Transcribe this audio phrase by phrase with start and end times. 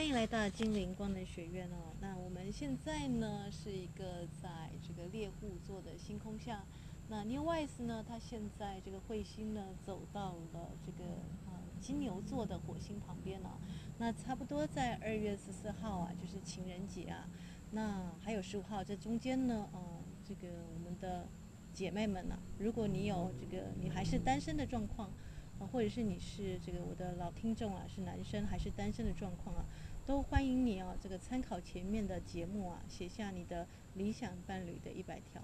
[0.00, 1.92] 欢迎来到精灵光能学院哦。
[2.00, 6.64] 那我们现在呢是一个在这个猎户座的星空下。
[7.10, 11.04] 那 New Wise 呢，它现在这个彗星呢走到了这个
[11.48, 13.60] 呃金牛座的火星旁边了。
[13.98, 17.28] 那差不多在二月十四号啊，就是情人节啊。
[17.72, 19.80] 那还有十五号，这中间呢，呃，
[20.26, 21.28] 这个我们的
[21.74, 25.08] 姐妹们呢、啊，如果你有这个你还是单身的状况。
[25.10, 25.14] 啊
[25.70, 29.62] 或者是你是这个我的老听众啊，是男生还是单身的状况啊，
[30.06, 35.42] 都欢迎你啊，这个参考前面的节目啊，写下你的理想伴侣的一百条。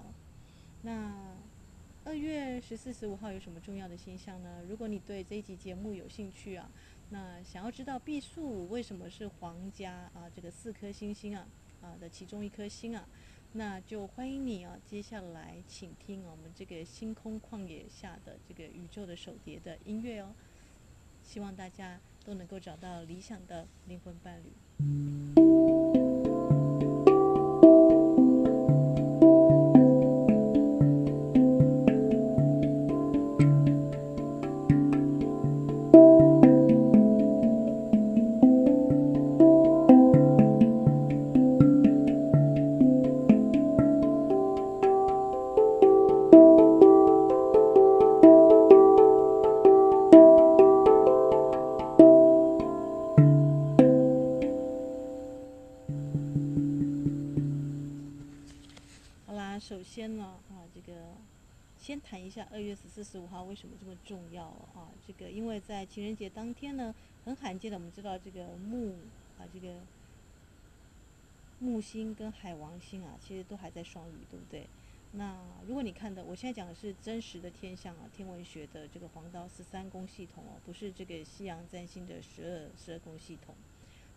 [0.82, 1.36] 那
[2.04, 4.62] 二月十四、十五号有什么重要的星象呢？
[4.68, 6.68] 如果你对这一集节目有兴趣啊，
[7.10, 11.46] 那想要知道毕宿为什么是皇家啊这个四颗星星啊
[11.82, 13.06] 啊的其中一颗星啊？
[13.52, 14.76] 那就欢迎你啊！
[14.84, 20.34] 接下来请听我们这个星空旷野下的这个宇宙的手碟的音乐哦。
[21.22, 24.50] 希望大家都能够找到理想的灵魂伴侣。
[61.86, 64.90] 先谈一下二月十四、十五号为什么这么重要啊？
[65.06, 66.92] 这个因为在情人节当天呢，
[67.24, 68.96] 很罕见的，我们知道这个木
[69.38, 69.72] 啊，这个
[71.60, 74.66] 木星跟海王星啊，其实都还在双鱼，对不对？
[75.12, 75.38] 那
[75.68, 83.54] 如果你看的，我现在讲的是真实的天象啊，天文学的这个黄道十三宫系统哦，不是这个西洋占星的十二十二宫系统。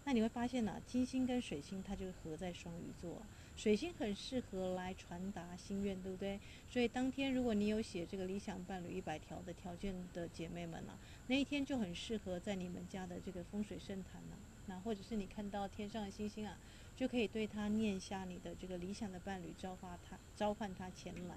[0.06, 3.22] 那你会发现呢、金星跟水星它就合在双鱼座。
[3.60, 6.40] 水星很适合来传达心愿，对不对？
[6.70, 10.96] 所以当天如果你有写这个理想伴侣一百条的条件的姐妹们啊，
[11.28, 14.38] 那一天就很适合在你们家的这个风水圣坛呢。
[14.68, 16.58] 那或者是你看到天上的星星啊，
[16.96, 21.36] 就可以对他念下你的这个理想的伴侣，召唤他，召唤他前来，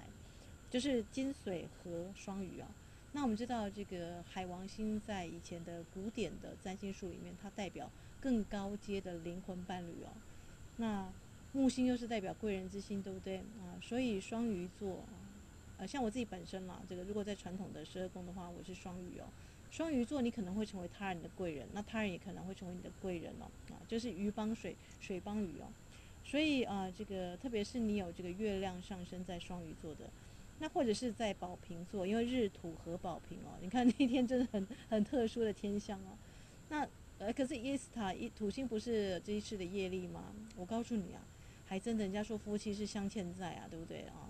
[0.69, 2.71] 就是金水和双鱼啊。
[3.11, 7.91] 那我们知道这个海王星在以前的古典的占星术里面，它代表
[8.21, 10.07] 更高阶的灵魂伴侣哦。
[10.77, 11.11] 那
[11.53, 13.77] 木星又是代表贵人之星，对不对啊？
[13.79, 15.05] 所以双鱼座，
[15.77, 19.25] 呃，像我自己本身嘛，这个如果在传统的十二宫的话，我是双鱼哦。
[19.69, 23.45] 双鱼座，你可能会成为他人的贵人，那他人也可能会成为你的贵人哦。
[23.71, 25.65] 啊，就是鱼帮水，水帮鱼哦。
[26.25, 30.09] 所以啊，这个特别是你有这个月亮上升在双鱼座的，
[30.59, 33.57] 那或者是在宝瓶座，因为日土合宝瓶哦。
[33.61, 36.17] 你看 那天真的很很特殊的天象哦。
[36.69, 36.87] 那
[37.19, 40.33] 呃，可是伊斯塔一土星不是这一次的业力吗？
[40.55, 41.21] 我告诉你啊。
[41.73, 44.29] 还真的，人家说夫妻是相欠债啊，对不对啊？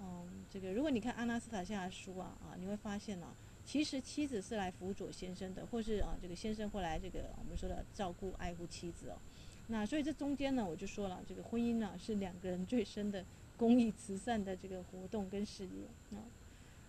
[0.00, 3.34] 嗯，这个如果你看阿纳斯塔夏的书啊啊，你会发现啊，
[3.64, 9.18] 其实妻子是来辅佐先生的，或是啊这个先生会来这个我们说的照顾爱护妻子哦。
[9.66, 13.24] 那所以这中间呢，我就说了，这个婚姻呢是两个人最深的
[13.56, 16.22] 公益慈善的这个活动跟事业啊。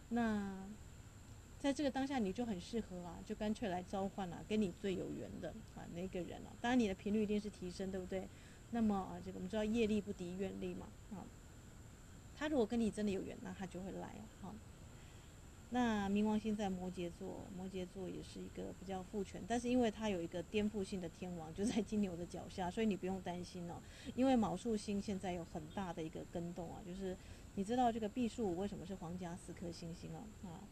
[0.10, 0.64] 那
[1.58, 6.54] 在这个当下，你就很适合啊，就干脆来召唤啊，跟你最有缘的啊那个人啊。
[6.62, 8.28] 当然你的频率一定是提升，对不对？
[8.72, 11.24] 那么啊，这个我们知道业力不敌愿力嘛，啊，
[12.38, 14.08] 他如果跟你真的有缘，那他就会来
[14.42, 14.54] 啊。
[15.70, 23.76] 那冥王星在摩羯座，摩羯座也是一个比较父权，但是因为它有一个颠覆性的天王 就在金牛的脚下，所以你不用担心哦。
[24.16, 27.18] 因为昴宿星现在有很大的一个跟动啊，就是
[27.56, 30.24] 你知道这个毕宿为什么是皇家四颗星星啊？
[30.46, 30.64] 啊，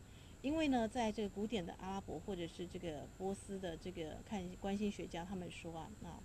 [0.42, 6.20] 因为呢，在这个古典的阿拉伯或者是这个波斯的这个看观星学家他们说啊，啊。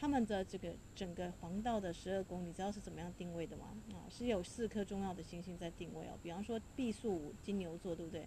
[0.00, 3.74] 他们的这个整个黄道的十二宫，你知道是怎么样定位的吗？
[3.92, 6.16] 啊，是有四颗重要的星星在定位哦。
[6.22, 8.22] 比方说，毕宿金牛座，对不对？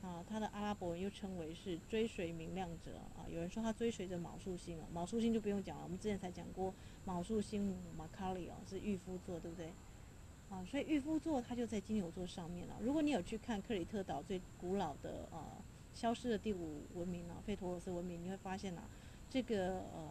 [0.00, 3.28] 啊，它的阿拉伯人又称为是追随明亮者啊。
[3.28, 6.72] 有人说他追随着卯宿星啊，卯宿星就不用讲了，我们之前才讲过，
[7.04, 9.70] 卯宿星马卡里哦是御夫座，对不对？
[10.48, 12.76] 啊，所以御夫座它就在金牛座上面了。
[12.80, 15.44] 如果你有去看克里特岛最古老的呃
[15.92, 18.88] 消失的第五文明啊，费陀罗斯文明，你会发现啊，
[19.28, 20.10] 这个呃。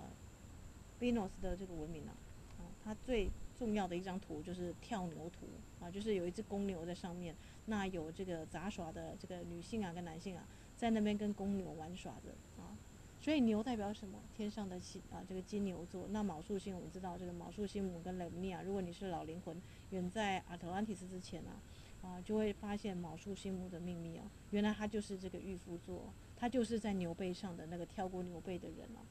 [1.02, 2.14] Venus 的这个文明啊，
[2.60, 3.28] 啊，它最
[3.58, 5.48] 重要的一张图就是跳牛图
[5.84, 12.32] 啊，就是有一只公牛在上面，那有这个杂耍的这个女性啊跟男性啊，在那边跟公牛玩耍的
[12.62, 12.78] 啊，
[13.20, 14.20] 所以牛代表什么？
[14.38, 16.08] 天上的金啊，这个金牛座。
[16.12, 19.60] 那卯宿星我们知道，这个卯宿星母跟雷姆尼亚，如果你是老灵魂，
[19.90, 21.58] 远在阿特兰蒂斯之前啊，
[22.04, 29.02] 啊，就会发现卯宿星母的秘密啊，原来他就是这个御夫座，他就是在牛背上的那个跳过牛背的人啊。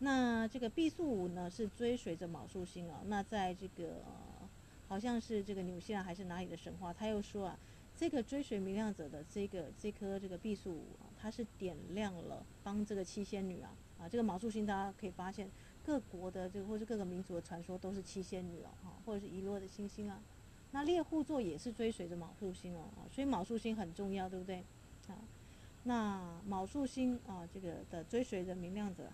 [0.00, 3.00] 那这个毕宿五呢，是追随着卯宿星啊。
[3.06, 4.04] 那在这个、
[4.86, 7.58] 好像是这个纽西兰还是哪里的神话，他又说啊，
[7.96, 15.50] 这个追随明亮者的这个这颗这个毕宿五啊，它是点亮了帮这个七仙女啊啊，这个卯宿星大家可以发现
[15.84, 20.20] 各国的这个或是各个民族的传说都是七仙女哦、啊，或者是遗落的星星啊。
[20.70, 24.62] 那猎户座也是追随着卯宿星哦，所以卯宿星很重要，对不对？
[25.08, 25.18] 啊，
[25.82, 29.10] 那卯宿星啊，这个的追随着明亮者。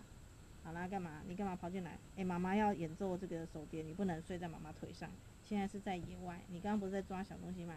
[0.65, 1.23] 好啦，干嘛？
[1.29, 1.99] 你干嘛跑进来？
[2.17, 5.11] 诶、妈妈要演奏这个手边，你不能睡在妈妈腿上。
[5.45, 7.75] 现在是在野外，你刚刚不是在抓小东西吗？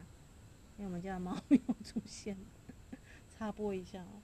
[0.77, 2.37] 因为我们家的猫没有出现，
[3.29, 4.21] 插播一下哦。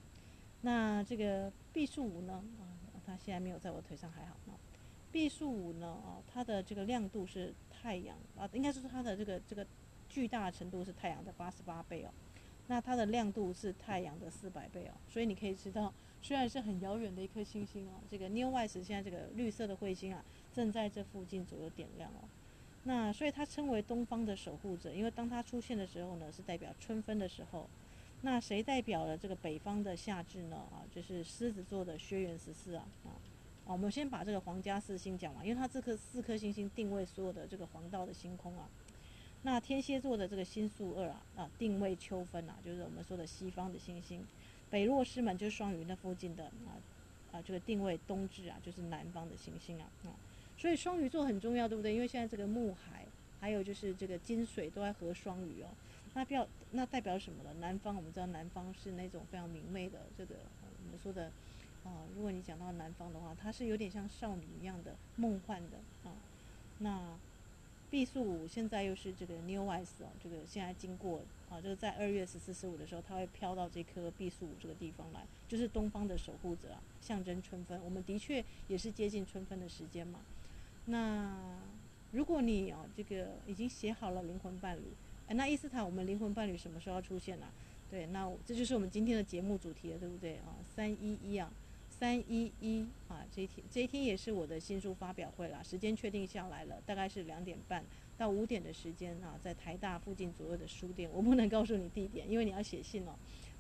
[0.62, 2.42] 那这个毕宿五呢？
[2.58, 2.64] 啊，
[3.06, 4.38] 它现在没有在我腿上，还好。
[5.12, 5.88] 毕宿五呢？
[5.88, 9.68] 哦，它的这个亮度是太阳啊，应该是它的这个这个
[10.08, 12.10] 巨大程度是太阳的八十八倍哦。
[12.68, 15.94] 那它的亮度是太阳的四百倍哦，所以你可以知道。
[16.24, 20.24] 虽然是很遥远的一颗星星哦，这个 Neowise 现在这个绿色的彗星啊，
[20.54, 22.24] 正在这附近左右点亮哦。
[22.86, 27.70] 那所以它称为东方的守护者，因为当它出现的时候呢，是代表春分的时候。
[28.26, 30.56] 那谁代表了这个北方的夏至呢？
[30.72, 33.20] 啊，就是狮子座的轩辕十四啊啊。
[33.66, 38.70] 我们先把这个皇家四星讲完，因为它这颗四颗星星定位所有的这个黄道的星空啊。
[39.42, 44.26] 那天蝎座的这个星宿二啊啊，定位秋分啊，就是我们说的西方的星星。
[44.74, 46.74] 北落师门就是双鱼那附近的啊
[47.32, 50.10] 啊，这个定位冬至啊，就是南方的行星啊啊，
[50.58, 51.94] 所以双鱼座很重要，对不对？
[51.94, 53.06] 因为现在这个木海
[53.40, 55.70] 还有就是这个金水都在合双鱼哦，
[56.16, 57.52] 那表那代表什么呢？
[57.60, 60.34] 南方我们知道南方是那种非常明媚的这个
[60.84, 61.26] 我们说的
[61.84, 65.78] 啊，如果你讲到南方的话，它是有点像少女一样的梦幻的
[66.10, 66.18] 啊，
[66.80, 67.16] 那。
[67.92, 71.22] 毕宿现在又是这个 Neowise 哦，这个现在经过
[71.54, 77.80] 啊，就是在二月十四、十五的时候，它会飘到这颗毕宿五这个地方来，就是东方的守护者，象征春分。
[77.86, 80.22] 我们的确也是接近春分的时间嘛。
[80.86, 81.38] 那
[82.12, 84.82] 如果你啊，这个已经写好了灵魂伴侣，
[85.28, 87.46] 哎，那伊斯塔，我们灵魂伴侣什么时候要出现呢？
[87.92, 90.58] 对，那这就是我们今天的节目主题了，对不对啊？
[90.76, 91.54] 三一一啊。
[91.90, 97.86] 三一一啊，这一天这一天也是我的新书发表会啦，时间确定下来了，大概是两点半
[98.24, 103.12] 到五点的时间啊，在台大附近左右的书店，我不能告诉你地点，因为你要写信哦。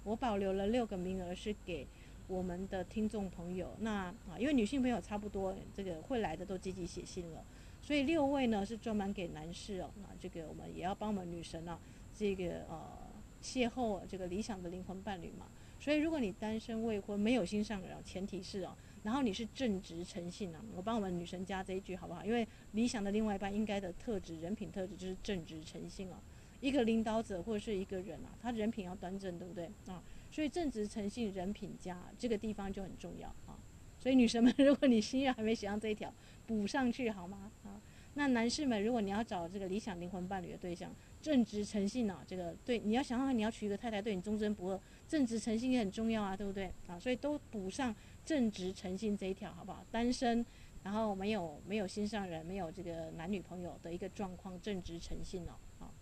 [0.05, 1.86] 我保留了六个名额是给
[2.29, 7.43] 我们的听众朋友，那啊，因为女性朋友差不多这个会来的都积极写信了，
[7.82, 11.77] 所以六位呢是专门给男士哦，那这个我们也要帮我们女神啊，
[12.17, 12.82] 这个呃
[13.41, 15.46] 邂逅这个理想的灵魂伴侣嘛。
[15.77, 22.25] 所以，如果你单身未婚，没有心上人，前提是哦，然后你是正直诚信啊，我帮我们女神加这一句好不好？
[22.25, 26.19] 因为理想的另外一半应该的特质，人品特质就是正直诚信啊。
[26.62, 30.01] 一个领导者或者是一个人啊，他人品要端正，对不对啊？
[30.31, 33.60] 所以正直诚信、人品佳这个地方就很重要啊。
[34.00, 36.13] 所以女神们，如果你心愿还没写上这一条，
[36.48, 37.51] 补上去好吗？
[37.63, 37.79] 啊，
[38.13, 44.79] 那男士们，如果你要找这个理想灵魂伴侣的对象，正直诚信啊，这个对你要想想，你要娶一个太太对你忠贞不二。
[45.07, 46.98] 正直诚信也很重要啊，对不对啊？
[46.98, 47.93] 所以都补上
[48.25, 49.86] 正直诚信这一条，好不好？
[49.92, 50.46] 单身，
[50.84, 55.94] 然后没有没有心上人，没有这个男女朋友的一个状况，正直诚信哦，好，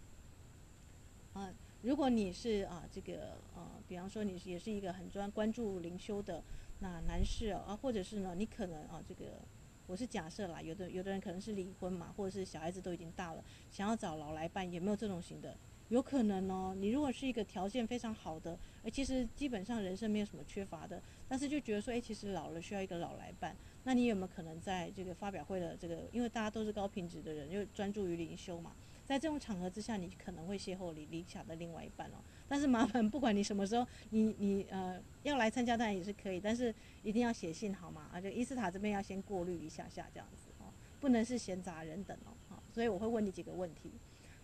[1.34, 6.44] 啊，如果你是啊这个啊，比方说你也是一个很专关注灵修的
[6.80, 9.42] 那男士啊，或者是呢，你可能啊这个
[9.88, 15.58] 我是假设啦，有的有的人可能是离婚嘛，或者是小孩子都已经大了，想要找老来伴，有没有这种型的？
[15.92, 28.72] 有可能哦，你如果是一个条件非常好的，诶，其实基本上人生没有什么缺乏的，但是就觉得说，诶，其实老了需要一个老来伴，那你有没有可能在这个发表会的这个，因为大家都是高品质的人，又专注于灵修嘛，
[29.04, 32.24] 在这种场合之下，你可能会邂逅你理想的另外一半哦。
[32.48, 38.10] 但是麻烦，不管你什么时候，你你呃要来参加当然也是可以，但是一定要写信好吗？
[38.14, 40.72] 而且伊斯塔这边要先过滤一下下这样子哦，
[41.02, 43.92] 不能是闲杂人等哦，好，所以我会问你几个问题。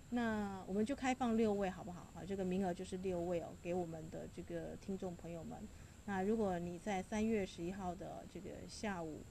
[0.09, 2.11] 那我们就开放六位好不好？
[2.15, 5.57] 啊，这个名额就是六位哦，给我们的这个听众朋友们。
[6.05, 9.21] 那如果你在三月十一号的这个下午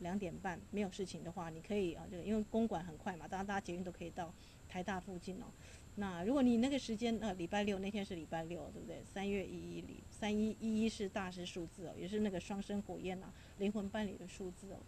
[0.00, 4.34] 两点半没有事情的话，你可以啊，这个因为公馆很快嘛，当然大家捷运都可以到
[4.68, 5.46] 台大附近哦。
[5.94, 9.00] 那如果你那个时间呃礼拜六那天是礼拜六，对不对？
[9.04, 14.78] 三月一一里三一一一是大师数字哦，也是那个双生火焰呐，灵魂伴侣的数字哦。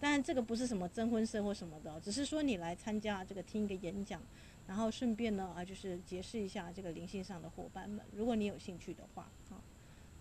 [0.00, 4.20] 但，这个不是什么征婚社或什么的，只是说你来参加这个听一个演讲，
[4.66, 8.02] 然后顺便呢啊，就是结识一下这个灵性上的伙伴们。
[8.16, 9.60] 如果你有兴趣的话，啊，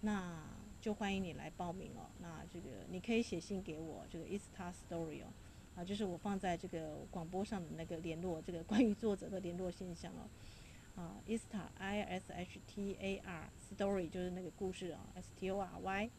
[0.02, 0.44] 那
[0.82, 2.10] 就欢迎你来报名哦。
[2.20, 5.32] 那这个你可以写信给我，这个 Ista Story 哦，
[5.78, 16.10] 啊，就是我放在这个广播上的那个联络，这个关于作者的联络信箱哦，啊，Ista I S H T A R Story 就是那个故事啊，S T O R Y。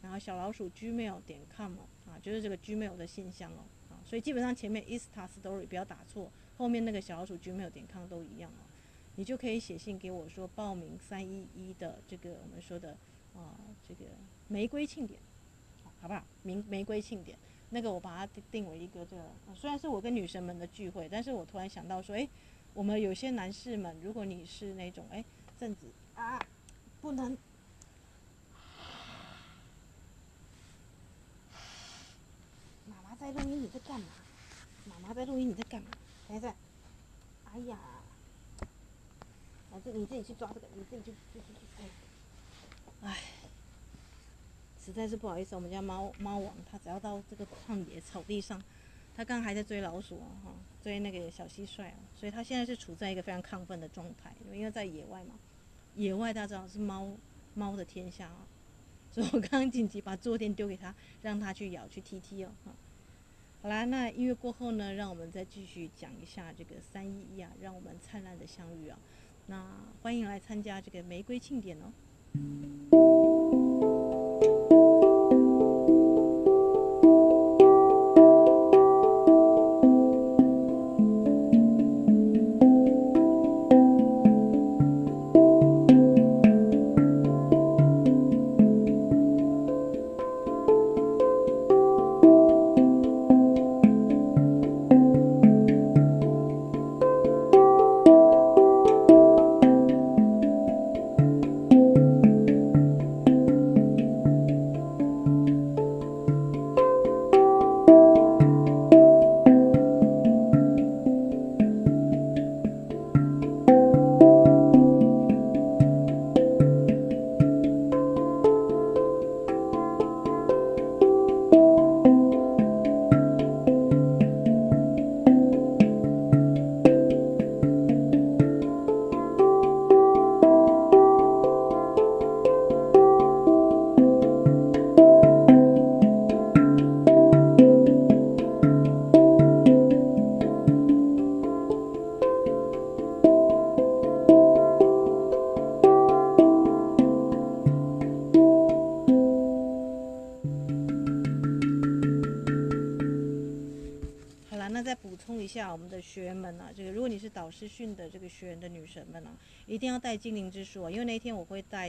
[0.00, 8.64] 然后小老鼠 gmail 点 com 哦啊，就是这个 gmail 的信箱哦，啊，所以基本上前面 Ista Story 不要打错，后面那个小老鼠 gmail 点 com 都一样哦，
[9.16, 12.96] 你就可以写信给我说报名三一一的这个我们说的
[13.34, 14.06] 啊这个
[14.48, 15.20] 玫瑰庆典，
[16.00, 16.24] 好不好？
[16.42, 17.38] 玫玫瑰庆典，
[17.70, 19.22] 那个我把它定定为一个这个，
[19.54, 22.28] 虽然是我跟女神们的聚会，但是我突然想到说，哎，
[22.72, 25.24] 我们有些男士们，如果你是那种哎
[25.58, 26.40] 正子啊，
[27.00, 27.36] 不能。
[33.18, 34.06] 在录音，你在干嘛？
[34.86, 35.88] 妈妈在录音，你在干嘛？
[36.28, 36.54] 等一下，
[37.52, 37.78] 哎呀，
[39.72, 41.88] 来这，你自己去抓这个，你自己去去去去。
[43.02, 43.16] 哎，
[44.82, 48.62] 实在是不好意思，我们家猫猫王，它只要到这个旷野草地上，
[49.16, 55.34] 它刚刚还在追老鼠啊，哈，追那个小蟋蟀啊，所以它现在是处在一个非常亢奋的状态，因为在野外嘛，
[55.96, 57.10] 野外大家知道是猫
[57.54, 58.46] 猫的天下啊，
[59.12, 62.50] 所以我刚刚紧急把坐垫丢给它，让它去咬去踢踢哦，
[63.60, 68.96] 好啦，那音乐过后呢，让我们再继续讲一下这个三一一啊，让我们灿烂的相遇啊。
[69.46, 69.66] 那
[70.00, 71.92] 欢迎来参加这个玫瑰庆典哦。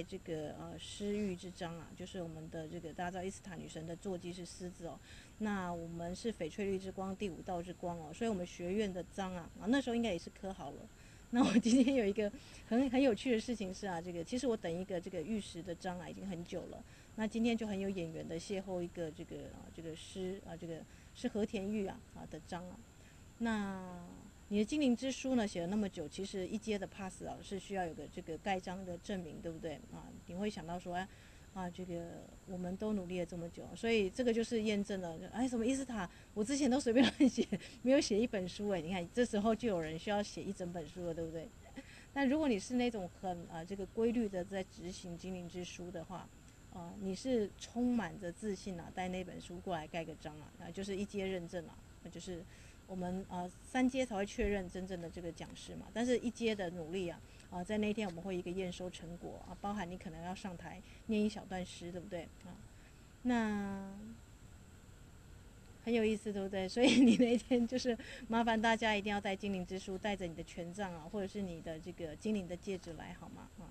[0.04, 5.00] 这个呃狮玉之章啊，就是我们的这个大家知道伊斯塔女神的坐骑是狮子哦，
[5.40, 10.78] 那我们是翡翠绿之光第五道之光哦，所以我们学院的章啊啊那时候应该也是刻好了。
[11.32, 12.32] 那我今天有一个
[12.68, 16.84] 很很有趣的事情是啊，这个其实我等一个这个玉石的章啊已经很久了，
[17.16, 20.80] 那今天就很有眼缘的邂逅一个这个啊这个狮啊这个
[21.14, 22.80] 是和田玉啊啊的章啊。
[23.38, 24.04] 那
[24.52, 25.48] 你的精灵之书呢？
[25.48, 30.10] 写了那么久，其实一阶的 pass 啊是需要有个这个盖章的证明，对不对啊？
[30.26, 30.96] 你会想到说，
[31.54, 36.10] 啊，这个我们都努力了这么久，所以这个就是验证了，哎，什么伊斯塔？
[36.34, 37.48] 我之前都随便乱写，
[37.84, 41.48] 没有写一本书哎，你看这时候就有人需要写一整本书了，对不对？
[42.12, 46.28] 但如果你是那种很啊这个规律的在执行精灵之书的话，
[46.74, 52.44] 啊，你是充满着自信啊，带那本书过来盖个章啊，啊，就是一阶认证啊，那就是。
[52.90, 62.50] 我们呃三阶才会确认真正的这个讲师嘛，但是一阶的努力啊啊，在那天我们会一个验收成果啊，包含你可能要上台念一小段诗，对不对啊？
[63.22, 63.92] 那
[65.86, 66.68] 很有意思，对不对？
[66.68, 67.96] 所以你那天就是
[68.28, 73.48] 麻烦大家一定要带精灵之书，带着你的权杖啊，或者是你的这个精灵的戒指来好吗？
[73.60, 73.70] 啊，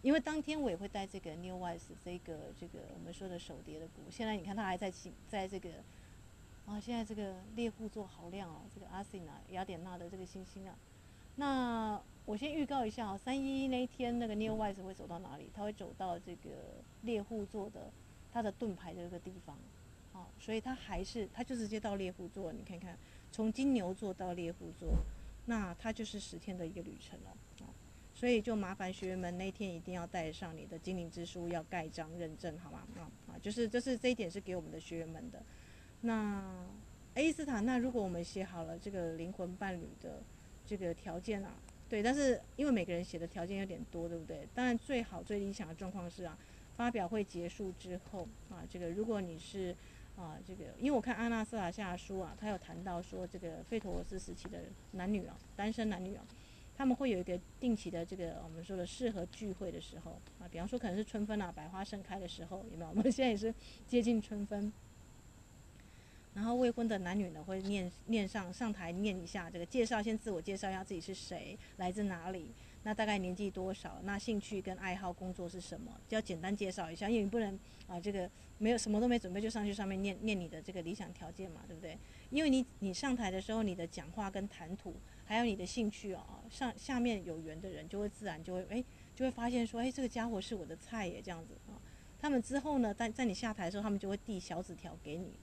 [0.00, 4.92] 因为当天我也会带这个 New Wise 这个这个我们说的手碟的鼓，现在你看它还在
[5.28, 5.70] 在这个。
[6.66, 10.76] 啊，现在这个猎户座好亮哦，这个阿西娜雅典娜的这个星星啊。
[11.36, 15.50] 那我先预告一下啊，三一一那一天那个 Neil Wise 会走到哪里？
[15.54, 16.50] 他会走到这个
[17.02, 17.90] 猎户座的
[18.32, 19.56] 他的盾牌的这个地方。
[20.12, 22.98] 啊，所以他还是他就直接到猎户座，你看看，
[23.30, 24.98] 从金牛座到猎户座，
[25.46, 27.30] 那他就是十天的一个旅程了。
[27.60, 27.70] 啊，
[28.12, 32.86] 所以就麻烦学员们那天一定要带上你的精灵之书，要盖章认证，好吗？
[32.96, 35.40] 啊啊，就是这是这一点是给我们的学员们的。
[36.02, 36.42] 那，
[37.14, 40.22] 爱因斯坦，那如果我们写好了这个灵魂伴侣的
[40.64, 41.52] 这个条件啊，
[41.88, 44.48] 对，但是因为每个人写的条件有点多，对不对？
[44.54, 46.38] 当然最好最理想的状况是啊，
[46.76, 49.76] 发表会结束之后啊，这个如果你是
[50.16, 56.24] 啊，这个因为我看阿纳斯塔夏书啊，他有谈到说这个费陀罗斯时期的男女啊，单身男女啊，
[56.74, 62.90] 他们会有一个定期的这个我们说的适合聚会的时候啊，比方说可能是春分啊，百花盛开的时候，有没有？
[62.90, 63.52] 我们现在也是
[63.86, 64.72] 接近春分。
[66.32, 77.58] 然后未婚的男女呢，会念念上上台念一下这个介绍，先自我介绍一下自己是谁，来自哪里，那大概年纪多少，那兴趣跟爱好、工作是什么，就要简单介绍一下，因为你不能
[77.88, 81.98] 啊这个没有什么都没准备就上去上面念念你的这个理想条件嘛，对不对？
[82.30, 84.94] 因为你你上台的时候，你的讲话跟谈吐，
[85.24, 88.84] 还有你的兴趣哦，上下面有缘的人就会自然就会哎
[89.16, 91.74] 就会发现说，哎这个家伙是我的菜耶，这样子啊，
[92.20, 95.34] 他们之后呢，在在你下台的时候，他们就会递小纸条给你。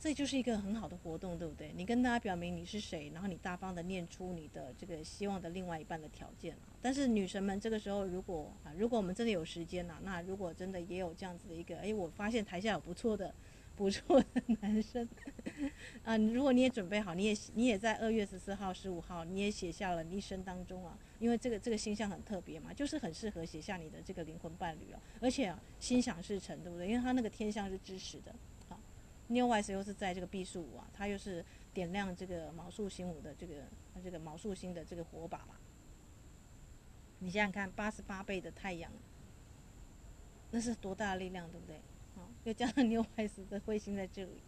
[0.00, 1.72] 这就是一个很好的活动，对不对？
[1.74, 6.56] 你跟大家表明你是谁，然后你大方的念出你的这个希望的另外一半的条件。
[6.80, 13.34] 但是女神们这个时候，如果啊，如果我们真的有时间呐，那如果真的也有这样子的一个，哎，我发现台下有不错的、
[13.74, 15.08] 不错的男生
[16.04, 26.86] 啊，如果你也准备好，你也你也在二月十四号、十五号，你也写下了你一生当中啊，因为这个这个星象很特别嘛，就是很适合写下你的这个灵魂伴侣啊，而且啊，心想事成，对不对？
[26.86, 28.32] 因为他那个天象是支持的。
[29.28, 33.54] New Wise 又是在这个 B 十五啊，它又是点亮这个昴宿星五的这个
[34.02, 35.54] 这个昴宿星的这个火把嘛。
[37.20, 38.90] 你想想看，八十八倍的太阳，
[40.50, 41.76] 那是多大的力量，对不对？
[42.16, 44.40] 啊，又加上 New Wise 的彗星在这里。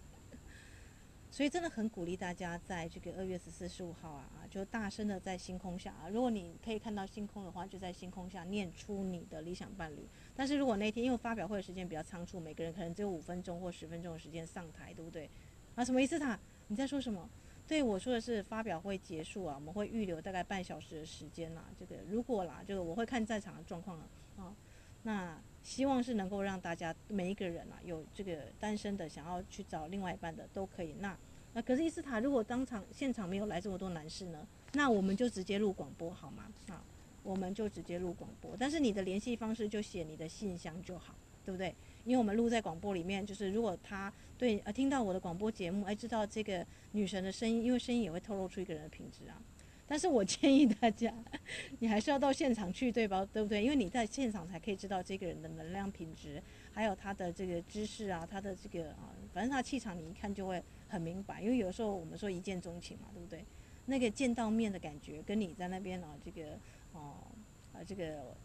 [1.31, 10.09] 所以真的很鼓励大家在这个二月十四、十五号啊啊，就大声的在星空下啊，如果你可以看到星空的话，就在星空下念出你的理想伴侣。
[10.41, 15.29] 但是如果那天因为发表会的时间比较仓促，每个人可能只有五分钟或十分钟的时间上台，对不对？
[15.75, 16.19] 啊，什么意思？
[16.19, 17.29] 他你在说什么？
[17.69, 21.67] 对，我说的是发表会结束啊，我们会预留大概半小时的时间啦。
[21.79, 24.09] 这个如果啦，这个我会看在场的状况啊。
[24.39, 24.57] 啊，
[25.03, 25.39] 那。
[25.63, 30.95] 希望是能够让大家每一个人啊，有这个单身的想要去找另外一半的都可以。
[31.01, 31.15] 那
[31.53, 34.49] 那可是伊斯塔，如果当场现场没有来这么多男士呢？
[34.73, 36.51] 那我们就直接录广播好吗？
[36.71, 36.83] 啊，
[37.23, 38.57] 我们就直接录广播。
[38.59, 41.75] 但是你的联系方式就写你的信箱就好，对不对？
[42.05, 49.41] 因为我们录在广播里面，就是如果他对呃听到我的广播节目，哎，知道这个女神的声音，因为声音也会透露出一个人的品质啊。
[49.87, 51.13] 但是我建议大家，
[51.81, 53.27] 你还是要到现场去，对吧？
[53.33, 53.63] 对不对？
[53.63, 56.41] 因为你在现场才可以知道这个人的能量品质，
[56.73, 61.43] 还有他的这个知识啊，他的这个啊，反正他气场你一看就会很明白。
[61.43, 63.45] 因为有时候我们说一见钟情嘛，对不对？
[63.87, 66.57] 那个见到面的感觉跟你在那边啊，这个
[66.93, 67.27] 哦
[67.73, 68.37] 啊这个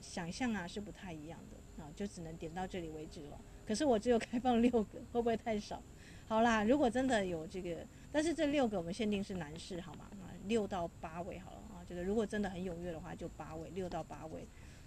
[0.00, 3.40] 想象啊是不太一样的啊，就只能点到这里为止了。
[3.64, 5.82] 可是我只有开放六个，会不会太少？
[6.26, 10.06] 好啦，如果真的有这个，但是这六个我们限定是男士，好吗？
[10.22, 14.46] 啊六到八位好了啊，这个如果真的很踊跃的话，就八位，六到八位，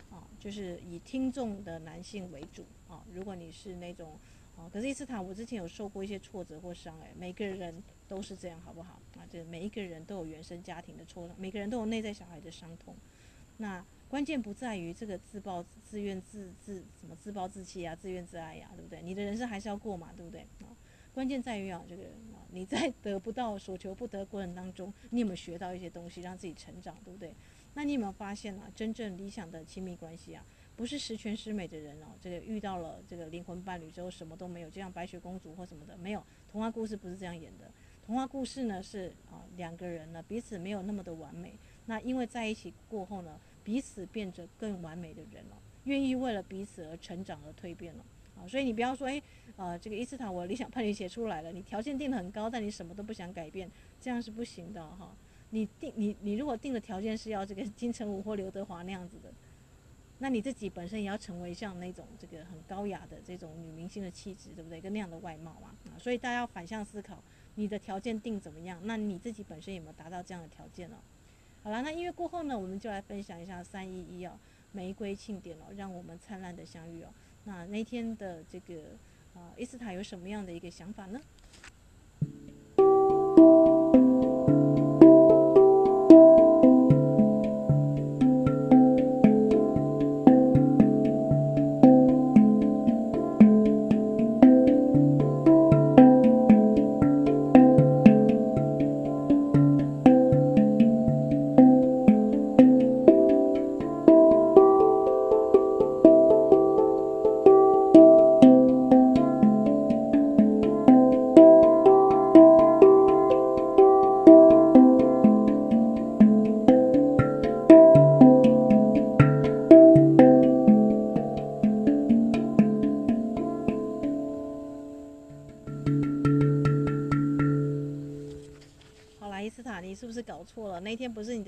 [0.09, 3.05] 啊，就是以听众的男性为主啊。
[3.13, 4.19] 如果你是那种
[4.57, 9.25] 啊，可是伊斯塔，我之前有受过一些挫折或伤诶，每个人都是这样，好不好啊？
[9.29, 12.95] 这、每一个人都有原生家庭的挫伤，每个人都有内在小孩的伤痛。
[13.57, 19.01] 那关键不在于这个自暴自怨自自什么自暴自弃啊，自怨自艾呀、对不对？
[19.01, 20.41] 你的人生还是要过嘛，对不对？
[20.61, 20.75] 啊。
[21.13, 27.33] 关键在于啊，这个啊，你在得不到、所求不得过程当中，你有没有学到一些东西，让自己成长，对不对？
[27.73, 36.21] 那你有没有发现啊，真正理想的亲密关系啊，不是十全十美的人哦、这个遇到了这个灵魂伴侣之后什么都没有，就像白雪公主或什么的，没有。
[36.51, 37.71] 童话故事不是这样演的，
[38.05, 48.05] 童话故事呢是啊，两个人呢彼此没有那么的完美，那因为在一起过后呢，彼此变成更完美的人了，愿意为了彼此而成长而蜕变了。
[48.37, 49.23] 啊，所以你不要说，诶，
[49.55, 55.15] 呃，这个伊斯塔，我理想伴侣写出来了，你条件定得很高，但你什么都不想改变，这样是不行的哈。
[55.51, 59.33] 你定你你如果定的条件是要这个金城武或刘德华那样子的，
[60.19, 64.81] 那你自己本身也要成为像那种这个很高雅的这种女明星的气质，对不对？
[64.81, 65.73] 跟那样的外貌嘛。
[65.89, 67.23] 啊，所以大家要反向思考，
[67.55, 68.79] 你的条件定怎么样？
[68.83, 70.97] 那你自己本身有没有达到这样的条件呢？
[71.63, 74.37] 好了，那音乐过后呢，我们就来分享一下三一一哦，
[74.71, 77.09] 玫瑰庆典哦，让我们灿烂的相遇哦。
[77.45, 78.75] 那那天的这个
[79.33, 81.19] 呃，伊斯塔有什么样的一个想法呢？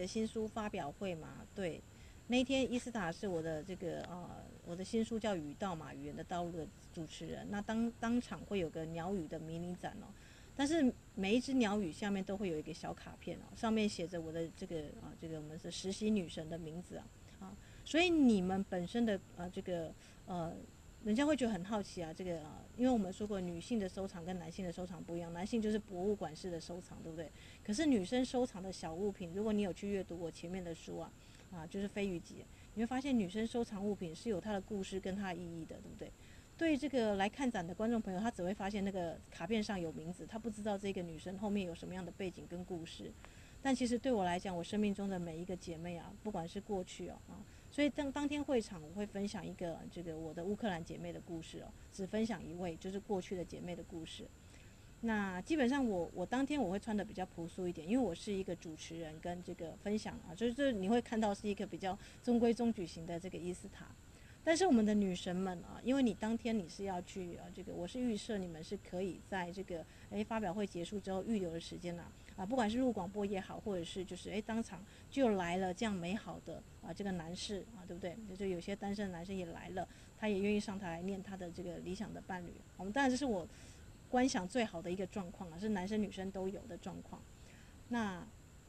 [0.08, 1.46] 新书发表会嘛？
[1.54, 1.82] 对，
[2.28, 7.46] 那天伊斯塔是我的这个啊、呃，我的新书叫《语道嘛，语言的道路》的主持人。
[7.52, 10.08] 那当当场会有个鸟语的迷你展哦，
[10.56, 17.06] 但是每一只鸟语下面都会有一个小卡片哦，上面写着我的这个啊，这个我们是实习女神的名字啊
[17.42, 19.94] 啊，所以你们本身的啊这个
[20.26, 20.54] 呃。
[21.04, 27.32] 人家会觉得很好奇啊，这个啊，因为我们说过，女性的收藏跟男性的收藏不一样，男性就是博物馆式的收藏，对不对？
[27.64, 31.12] 可是女生收藏的小物品，如果你有去阅读我前面的书啊，
[31.52, 36.12] 啊，就是飞鱼集，你会发现女生收藏物品是有它的故事跟它的意义的，对不对？
[36.58, 43.14] 对这个来看展的观众朋友，他只会发现那个卡片上有名字，他不知道这个女生后面有什么样的背景跟故事。
[43.62, 47.38] 但其实对我来讲，我生命中的每一个姐妹啊，不管是过去啊啊。
[47.78, 54.26] 所以当当天会场，我会分享一个这个我的乌克兰姐妹的故事哦，只分享一位，就是过去的姐妹的故事。
[55.02, 63.86] 那基本上我我当天我会穿的比较朴素一点，因为我是一个主持人跟这个分享啊，就是你会看到是一个比较中规中矩型的这个伊斯塔。
[64.44, 72.06] 但是我们的女神们啊，因为你当天你是要去啊，这个我是预设你们是可以在这个诶发表会结束之后预留的时间呐。
[72.38, 78.16] 啊不管是录广播也好，或者是就是诶当场就来了这样美好的啊这个男士啊，对不对？
[78.30, 79.86] 就是有些单身的男生也来了，
[80.18, 82.54] 他也愿意上台来念他的这个理想的伴侣。
[82.78, 83.46] 我们当然这是我
[84.08, 87.22] 观想最好的一个状况啊，是男生女生都有的状况。
[87.90, 88.26] 那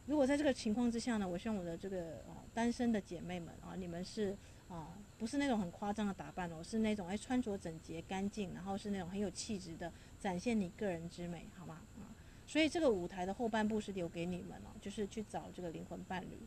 [0.06, 4.34] 如果在这个情况之下呢，我希望我的这个啊单身的姐妹们啊，你们是
[4.70, 11.82] 啊不是那种很夸张的打扮哦，是那种诶穿着整洁干净，然后是那种很有气质的，展现你个人之美，好吗？
[11.98, 12.08] 啊。
[12.48, 16.38] 所以这个舞台的后半部是留给你们了，就是去找这个灵魂伴侣。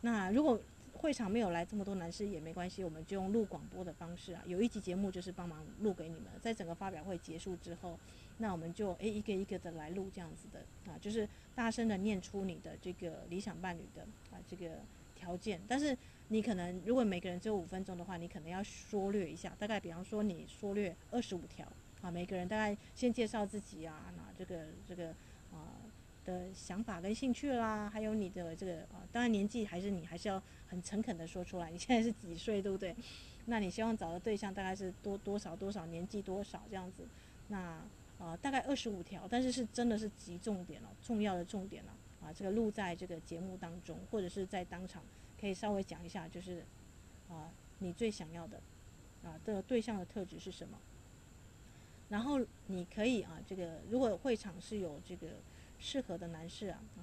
[0.00, 0.58] 那如果
[0.94, 6.26] 会场没有来这么多男士也没关系，我们就用录广播的方式啊，有一集节目就是帮忙录给你们。
[6.40, 7.98] 在整个发表会结束之后，
[8.38, 10.60] 那我们就诶一个一个的来录这样子的
[10.92, 14.78] 啊，就是大声的念出你的这个理想伴侣的啊这个
[15.16, 15.60] 条件。
[15.66, 15.96] 但是
[16.28, 21.66] 你可能如果每个人只有五分钟的话，你可能要缩略一下，大概比方说你缩略二十五条
[22.00, 25.12] 啊，每个人大概先介绍自己啊，那这个这个。
[26.24, 31.70] 的想法跟兴趣啦，还有你的这个啊，当然年纪还是你还是要很诚恳的说出来。
[31.70, 32.94] 你现在是几岁，对不对？
[33.46, 37.04] 那你希望找的对象大概是多多少多少年纪多少这样子？
[37.48, 37.82] 那
[38.18, 45.02] 啊大概二十五条，但是是真的是极重点了，重要的重点了啊，这个录在这个节目当中，或者是在当场
[45.40, 46.64] 可以稍微讲一下，就是
[47.28, 48.60] 啊你最想要的
[49.24, 50.78] 啊的对象的特质是什么？
[52.08, 55.28] 然后你可以啊，这个如果会场是有这个
[55.82, 57.02] 适合的男士啊，啊，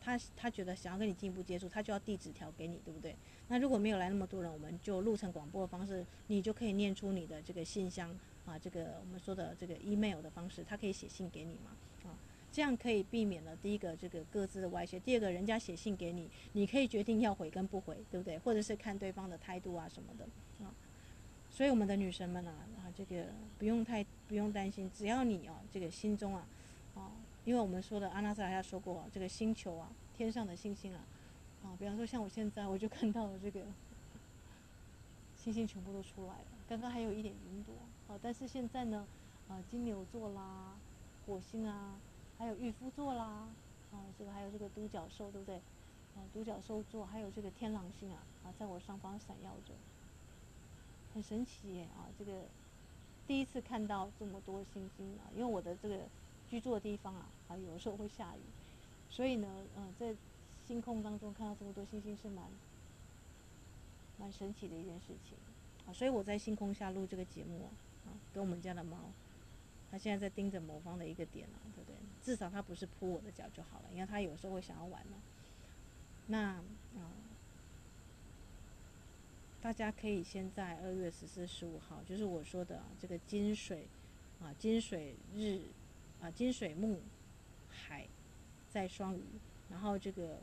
[0.00, 3.16] 他他觉得想要跟你进一步接触，他就要递纸条给你，对不对？
[3.48, 12.14] 那如果没有来那么多人，我们就录成广播的方式，你就可以念出你的这个信箱啊，这个我们说的这个 email 的方式，他可以写信给你嘛，啊，
[12.52, 18.38] 这样可以避免了第一个这个各自的外泄，第二个人家写信给你，你可以决定要回跟不回，对不对？
[18.38, 20.24] 或者是看对方的态度啊什么的
[20.64, 20.72] 啊。
[21.50, 23.26] 所以我们的女神们啊，啊，这个
[23.58, 26.46] 不用太不用担心，只要你啊，这个心中，啊，
[27.44, 31.00] 因为我们说的阿纳萨还说过，这个星球啊，天上的星星啊，
[31.64, 33.60] 啊，比方说像我现在，我就看到了这个
[35.36, 37.74] 星星全部都出来了，刚刚还有一点云朵，
[38.08, 39.06] 啊，但是现在呢，
[39.48, 40.74] 啊，金牛座啦，
[41.26, 41.96] 火星啊，
[42.38, 43.48] 还有御夫座啦，
[43.92, 45.56] 啊，这个还有这个独角兽，对不对？
[46.16, 49.74] 啊，独角兽座还有这个天狼星啊，啊，在我上方闪耀着。
[51.12, 52.10] 很神奇耶啊！
[52.18, 52.32] 这个
[53.24, 56.00] 第一次看到这么多星星啊，因为我的这个
[56.48, 58.40] 居住的地方啊，啊，有时候会下雨，
[59.10, 60.14] 所以呢，嗯、在
[60.66, 62.44] 星空当中看到这么多星星是蛮
[64.18, 65.36] 蛮神奇的一件事情
[65.86, 65.92] 啊。
[65.92, 67.68] 所以我在星空下录这个节目
[68.06, 68.98] 啊，跟我们家的猫，
[69.90, 71.96] 它现在在盯着某方的一个点啊，对不对？
[72.22, 75.18] 至少它不是扑我的脚就好了，因为它有时候会想要玩嘛。
[76.26, 76.38] 那
[76.98, 77.12] 啊。
[79.60, 83.86] 大家可以先在二月十四、十五号，就是我说的这个金水
[84.38, 85.58] 啊，金水日
[86.24, 87.02] 啊，金水木
[87.68, 88.06] 海
[88.70, 89.20] 在双鱼，
[89.70, 90.38] 然后这个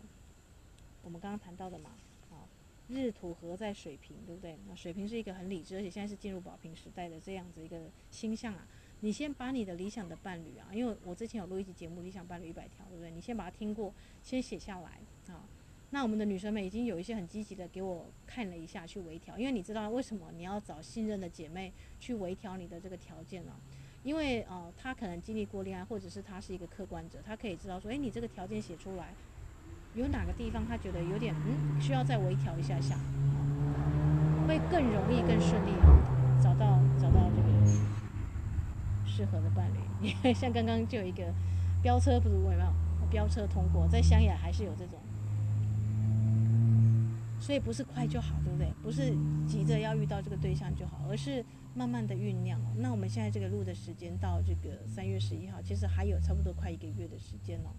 [1.02, 1.90] 我们刚刚谈到的嘛
[2.30, 2.46] 啊，
[2.88, 4.60] 日土合在水瓶，对不对？
[4.70, 8.68] 那水瓶是一个很理智，而且现在是进入宝瓶时代的这样子一个星象啊。
[9.00, 13.10] 你先把你的理想的伴侣啊，因为我之前有录一集节目《理想伴侣一百条》，对不对？
[13.10, 13.92] 你先把它听过，
[14.22, 15.00] 先写下来
[15.34, 15.44] 啊。
[15.90, 23.60] 那我们的女生们已经有一些很积极的给我看了一下，去微调，因为你知道为什么你要找信任的姐妹去微调你的这个条件呢？
[24.04, 29.14] 因为呃，他可能经历过恋爱，或者是他是一个客观者，他可以知道说，诶，你这个条件写出来，
[29.96, 32.98] 有哪个地方他觉得有点嗯需要再微调一下下，
[34.48, 35.72] 会更容易、更顺利
[36.42, 37.48] 找到找到这个
[39.06, 39.80] 适合的伴侣。
[40.34, 41.32] 像刚刚就有一个
[41.84, 42.72] 飙车不如我有没有？
[43.12, 44.98] 飙车通过，在乡野还是有这种，
[47.42, 48.72] 所以不是快就好，对不对？
[48.82, 49.14] 不是
[49.46, 52.60] 急着要遇到这个对象就好，而是慢慢的酝酿。
[52.78, 57.74] 那我们现在这个录的时间到这个三月十一号，其实还有差不多快一个月的时间了，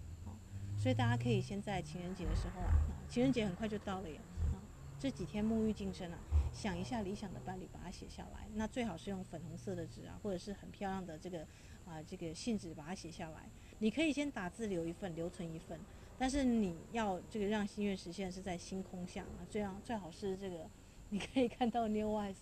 [0.77, 2.73] 所以大家可以先在情人节的时候啊，
[3.07, 4.17] 情人节很快就到了耶，
[4.51, 4.57] 啊。
[4.99, 6.17] 这几天沐浴净身啊，
[6.53, 8.47] 想一下理想的伴侣，把它写下来。
[8.55, 11.45] 那最好是用粉红色的纸啊，或者是很漂亮的这个
[11.85, 13.49] 啊这个信纸把它写下来。
[13.79, 15.77] 你可以先打字留一份，留存一份。
[16.17, 20.69] 但是你要这个让心愿实现是在星空下啊，这样最好是这个
[21.09, 22.35] 你可以看到 New Eyes，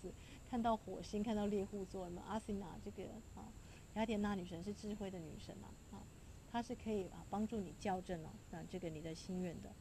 [0.52, 2.22] 看到火星，看到猎户座嘛。
[2.28, 3.48] 阿西娜这个啊，
[3.94, 6.04] 雅典娜女神是智慧的女神啊，啊，
[6.46, 9.72] 她是可以啊帮助你校正哦啊这个你的心愿的。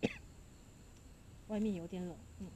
[1.48, 2.46] 外面有点冷，嗯，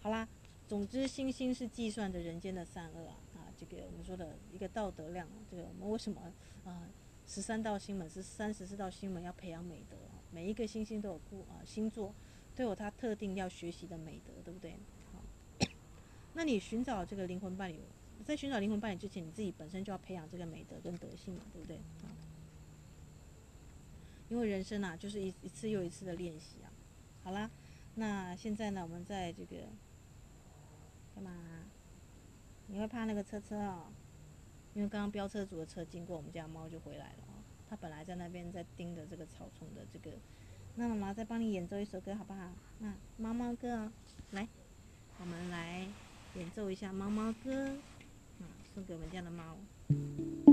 [0.00, 0.28] 好啦，
[0.68, 6.32] 总之星星是计算着人间的善恶啊，啊，这个我们说的一个道德量，这个我们为什么
[6.64, 6.88] 啊
[7.26, 9.96] 十三道星门是三十四道星门要培养美德，
[10.30, 12.14] 每一个星星都有故啊星座
[12.54, 14.78] 都有它特定要学习的美德，对不对？
[16.30, 17.80] 好，那你寻找这个灵魂伴侣，
[18.24, 21.76] 在寻找灵魂伴侣之前，你自己本身就要培养这个美德跟德性嘛，对不对？
[21.76, 22.06] 啊，
[24.28, 26.70] 因为人生啊就是一一次又一次的练习啊。
[27.22, 27.50] 好啦，
[27.96, 29.56] 那现在呢，我们在这个
[31.14, 31.32] 干嘛？
[32.68, 33.86] 你会怕那个车车哦？
[34.74, 37.42] 因为刚刚飙车族的车经过，我们家猫就回来了哦。
[37.68, 40.16] 它本来在那边在盯着这个草丛的这个，
[40.76, 42.52] 那妈妈再帮你演奏一首歌好不好？
[42.78, 43.92] 那猫猫歌哦，
[44.30, 44.46] 来，
[45.18, 45.86] 我们来
[46.36, 47.68] 演奏一下猫猫歌，
[48.40, 50.49] 啊，送给我们家的猫。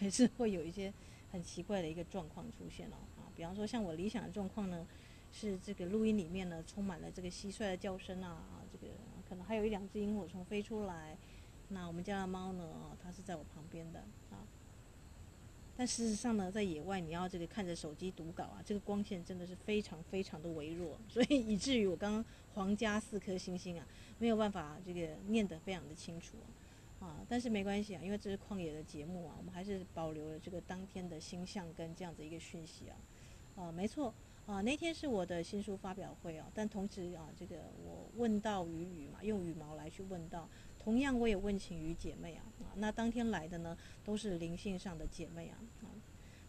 [0.00, 0.90] 还 是会有一些
[1.30, 3.28] 很奇怪的一个状况出现了啊。
[3.36, 4.86] 比方说，像我理想的状况呢，
[5.30, 8.94] 是这个录音里面呢充满了这个蟋蟀的叫声啊，这个
[9.28, 11.16] 可能还有一两只萤火虫飞出来。
[11.68, 14.40] 那我们家的猫呢，它是在我旁边的啊。
[15.76, 23.86] 但事实上呢，在野外你要这个看着手机读稿啊，这个光线真的是非常非常的微弱， 所以以至于我刚刚皇家四颗星星啊。
[24.18, 26.36] 没有办法，这个念得非常的清楚，
[27.00, 32.96] 啊但是没关系啊，因为这是旷野的节目啊，我们还是保留了这个当天的星象跟这样子一个讯息啊，
[33.56, 34.14] 啊，没错
[34.46, 45.88] 啊，那天是我的新书发表会啊，但同时啊，这个我问道于羽嘛，用羽毛来去问道，同样我也问请于姐妹啊，啊，那当天来的呢都是灵性上的姐妹啊，啊，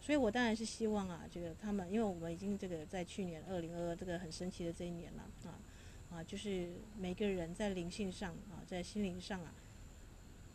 [0.00, 5.58] 所以我当然是希望啊，这个他们，因为我们已经这个在去年二零二二这个很神奇的这一年了啊。
[6.10, 9.54] 啊，就是每个人在灵性上啊，在心灵上啊，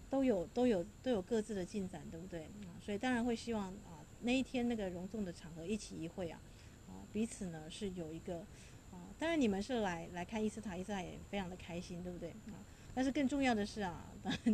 [0.09, 2.43] 都有都有都有各自的进展，对不对？
[2.43, 6.39] 啊，所以当然会希望啊，那一天那个隆重的场合一起一会啊，
[6.87, 8.39] 啊，彼此呢是有一个
[8.91, 12.29] 啊，当然你们是来来看伊斯塔，伊斯塔也非常的开心，对不对？
[12.29, 12.55] 啊，
[12.95, 14.09] 但是更重要的是啊，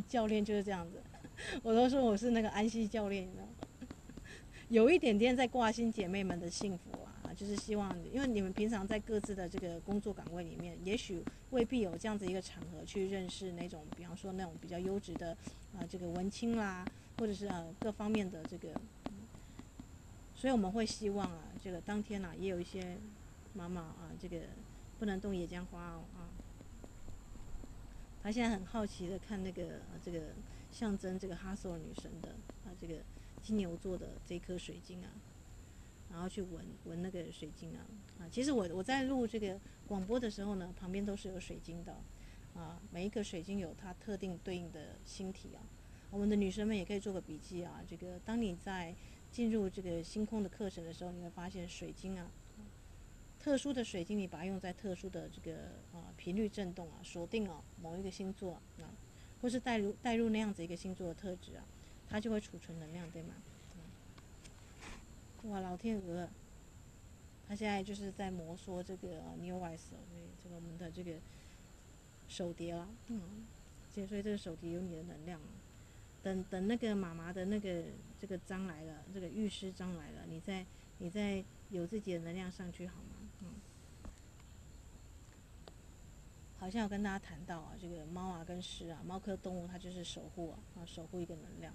[0.07, 1.01] 教练就是这样子，
[1.61, 3.47] 我都说我是那个安息教练，你知道？
[4.69, 7.12] 有一点点在挂心姐妹们的幸福啊。
[7.33, 15.35] 就是希望，因为你们平常在各自的这个工作岗位里面，也许未必有这样子一个场合去认识那种，比方说那种比较优质的
[15.75, 16.85] 啊、这个文青啦，
[17.17, 18.69] 或者是呃各方面的这个、
[20.35, 22.97] 所以我们会希望啊，这个当天啊，也有一些
[23.53, 24.37] 妈妈啊，这个
[24.99, 26.29] 不能动野姜花哦啊，
[28.21, 30.19] 他现在很好奇的看那个、啊、这个
[30.71, 32.29] 象征这个哈索尔女神的
[32.65, 32.95] 啊，这个
[33.41, 35.09] 金牛座的这颗水晶啊。
[36.13, 37.81] 然后去闻闻那个水晶啊
[38.19, 41.91] 啊，其实我我在录这个广播的时候呢，旁边都是有水晶的
[42.53, 45.65] 啊，每一个水晶有它特定对应的星体啊。
[46.11, 48.93] 我们的女生们也可以做个笔记啊，这个当你在
[49.31, 52.29] 进入这个星空的课程的时候，你会发现水晶啊，
[53.39, 55.55] 特殊的水晶，你把它用在特殊的这个
[55.91, 58.85] 啊频率振动啊，锁定啊某一个星座啊，
[59.41, 61.65] 或是带入带入那样子一个星座的特质啊，
[62.07, 63.33] 它就会储存能量，对吗？
[65.43, 66.29] 哇，老天鹅，
[67.47, 71.11] 他现在就是在摩挲这个 New Wise，所以这个我们的这个
[72.29, 73.45] 手碟了，嗯，
[73.93, 75.39] 所以这个手碟有你的能量，
[76.23, 77.83] 等等那个妈妈的那个
[78.21, 80.65] 这个章来了，这个御师章来了，你再
[80.99, 83.29] 你再有自己的能量上去好吗？
[83.41, 83.47] 嗯，
[86.57, 91.73] 好像有跟大家谈到啊，这个猫啊跟狮啊，猫科动物它就是守护啊，啊守护一个能量。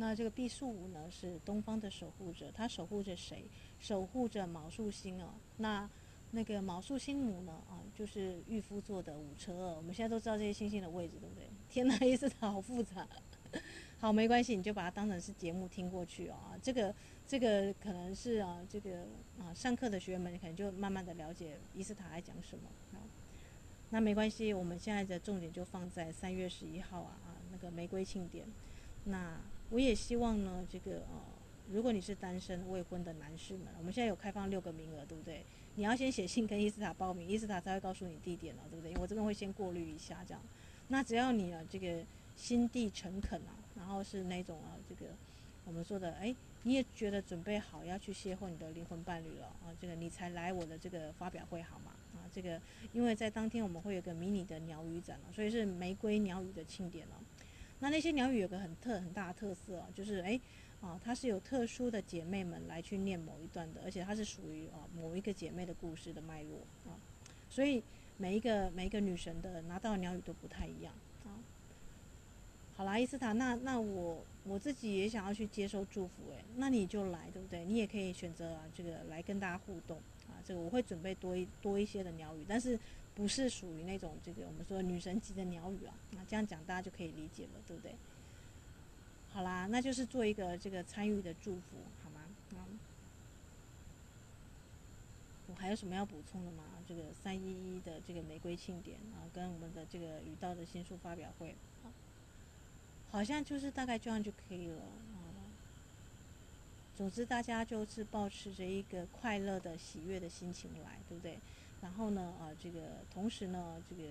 [0.00, 3.44] 那这个毕宿五呢，是东方的守护者，他守护着谁？
[3.78, 5.34] 守护着毛宿星哦。
[5.58, 5.88] 那
[6.30, 7.52] 那个毛宿星母呢？
[7.68, 9.76] 啊，就是御夫座的五车二。
[9.76, 11.44] 我们现在都知道这些星星的位置，对不对？
[11.68, 13.06] 天哪，伊斯塔好复杂。
[14.00, 16.36] 好，没关系，你就把它当成是节目听过去哦。
[16.62, 16.94] 这个
[17.26, 19.00] 这个可能是啊，这个
[19.38, 22.70] 啊，上课的学员们可能就慢慢的了解伊斯塔在讲什么。
[22.92, 23.04] 啊，
[23.90, 28.46] 那没关系，我们现在的重点就放在三月十一号啊啊，那个玫瑰庆典。
[29.04, 29.38] 那
[29.70, 31.22] 我也希望呢，这个呃，
[31.72, 35.44] 如果你是单身未婚的男士们，我们现在有开放六个名额，对不对？
[35.76, 38.90] 你要先写信跟伊斯塔报名，伊斯塔才会告诉你地点了，对不对？
[38.90, 40.42] 因为我这边会先过滤一下，这样。
[40.88, 42.04] 那只要你啊，这个
[42.36, 45.12] 心地诚恳啊，然后是那种啊，这个
[45.64, 51.92] 我们说的，哎，你也觉得准备好要去邂逅你的灵魂伴侣了啊，这个你才来我的这个发表会好吗？
[52.14, 52.60] 啊，这个
[52.92, 57.14] 因为在当天我们会有个迷你的鸟语展了，所以是玫瑰鸟语的庆典了。
[57.80, 60.40] 那那些鸟语有个很特很大的特色啊，就是诶，
[60.82, 66.92] 啊，它是有特殊的姐妹们来去念某一段的，而且它是属于啊某一个姐妹的故事的脉络啊，
[67.48, 67.82] 所以
[68.18, 70.92] 每一个每一个女神的拿到的鸟语都不太一样
[71.24, 71.40] 啊。
[72.76, 77.64] 好啦，伊斯塔，那那我我自己也想要去接受祝福诶，那你就来，对不对？
[77.64, 79.96] 你也可以选择啊这个来跟大家互动
[80.28, 82.78] 啊，这个我会准备多一多一些的鸟语，但是。
[83.20, 87.94] 不是属于那种这个我们说女神级的鸟语啊，那这样讲大家就可以理解了，对不对？
[89.30, 92.22] 好啦，那就是做一个这个参与的祝福，好吗？
[92.52, 92.78] 嗯，
[95.48, 96.64] 我还有什么要补充的吗？
[96.88, 101.54] 这个三一一的这个玫瑰庆典啊，跟我们的这个雨道的新书发表会，
[103.10, 104.82] 好像就是大概这样就可以了。
[105.10, 105.44] 嗯，
[106.96, 111.38] 总之大家就是保持着一个快乐的、喜悦的心情来，对不对？
[111.82, 114.02] 然后呢，啊，这个同时呢，这个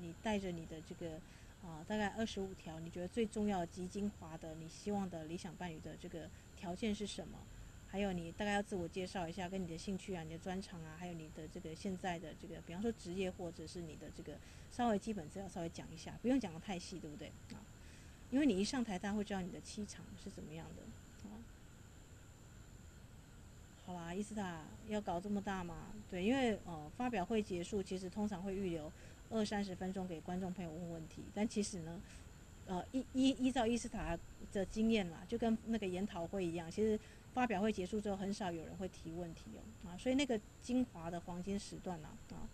[0.00, 1.16] 你带着你的这个
[1.64, 7.38] 啊，大概二十五条，你觉得最重要、极精华的，你希望的理想伴侣的这个条件是什么？
[7.88, 14.34] 还有你大概要自我介绍一下，跟你的兴趣啊、你的专长啊，还有你的这个现在的这个，比方说职业或者是你的这个
[14.70, 17.28] 稍微基本资料稍微讲一下，不用讲的太细，对不对？
[17.52, 17.58] 啊，
[18.30, 20.82] 因为你一上台，大家会知道你的气场是怎么样的。
[23.86, 25.92] 好啦，伊斯塔要搞这么大嘛？
[26.10, 28.90] 对，因为呃，发表会结束，其实通常会预留
[29.30, 31.22] 二三十分钟给观众朋友问问题。
[31.34, 32.00] 但其实呢，
[32.66, 34.18] 呃，依依依照伊斯塔
[34.52, 36.98] 的经验啦，就跟那个研讨会一样，其实
[37.34, 42.48] 发表会结束之后，很少有人会提问题哦啊，所以那个精华的黄金时段啦啊。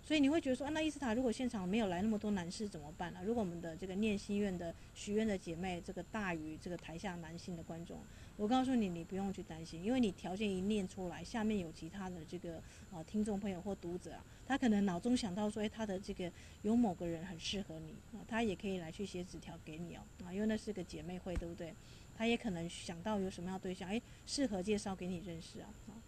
[0.00, 3.20] 所以你会觉得说，那伊斯塔如果现场没有来那么多男士怎么办呢？
[3.26, 8.00] 如果我们的这个念心愿的许愿的姐妹，这个大于这个台下男性的观众，
[8.38, 12.62] 我告诉你，你不用去担心，因为你条件一念出来，下面有其他的这个
[12.92, 16.30] 啊听众朋友或读者啊，他可能脑中想到说，哎，他的这个
[16.62, 21.74] 有某个人很适合你啊，他也可以来去写纸条给你哦啊，因为那是个姐妹会，对不对？
[22.16, 25.98] 他也可能想到有什么样的对象，哎，适合介绍给你认识啊啊。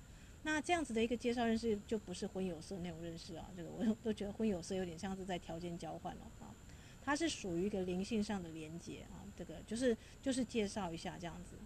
[0.45, 6.55] 那这样子的一个介绍认识，就不是婚有色那种认识啊，这个我都觉得婚有色有点像是在条件交换了啊，
[7.03, 11.57] 它是属于一个灵性上的连接啊，这个就是就是介绍一下这样子，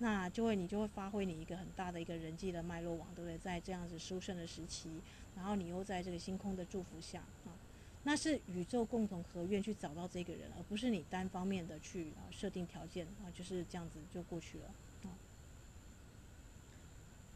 [0.00, 3.36] 那就会你就会发挥你一个很大的一个人际的脉络网，对不对？
[3.38, 4.88] 在这样子殊胜的时期，
[5.34, 7.50] 然后你又在这个星空的祝福下啊，
[8.04, 14.66] 那是宇宙共同合愿去找到这个人，而不是你单方面的去啊设定条件啊，就是这样子就过去了
[15.04, 15.10] 啊。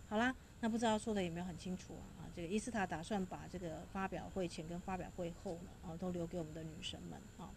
[0.08, 2.22] 好啦，那不知道说的有没有很清楚啊？
[2.22, 7.50] 啊，这个伊斯塔打算把这个发表会前跟发表会后呢，啊，都留给我们的女神们啊。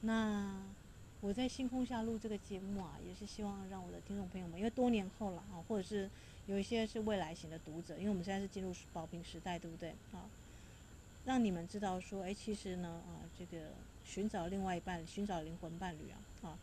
[0.00, 0.60] 那
[1.20, 6.08] 我在星空下录这个节目啊，也是希望让我的听众朋友们，因为多年后了啊，或者是
[6.46, 10.30] 有一些是未来型的读者，因为我们现在是进入保平时代，对不对啊？
[11.24, 13.66] 让你们知道说，哎，其实呢，啊，这个
[14.04, 16.58] 寻找另外一半，寻找灵魂伴侣啊，啊，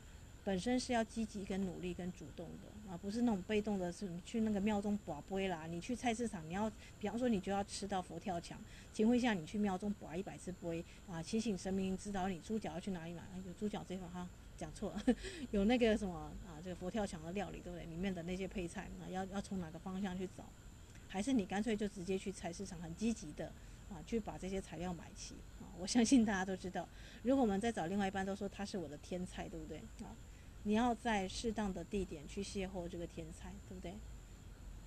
[0.45, 2.75] 本身是要积极跟努力跟主动的。
[2.89, 5.65] 啊，不是那种被动的，是你去那个庙中拔杯啦。
[5.65, 8.59] 你去菜市场，你要，比方说你就要吃到佛跳墙，
[8.93, 13.23] 请问一下，你去庙中拔一百次杯啊，提醒神明指导你猪脚要去哪里买？
[13.47, 14.27] 有猪脚这块哈，
[14.57, 15.03] 讲错了，
[15.51, 17.85] 有那个什么啊，这个佛跳墙的料理对不对？
[17.85, 20.45] 里面的那些配菜啊，要要从哪个方向去找？
[21.07, 23.47] 还是你干脆就直接去菜市场，很积极的
[23.89, 25.69] 啊，去把这些材料买齐啊？
[25.79, 26.87] 我相信大家都知道，
[27.23, 30.15] 如果我们再找另外一半，都说他是我的天菜，对不对啊？
[30.63, 33.93] 你要在适当的地点去邂逅这个天才，对不对？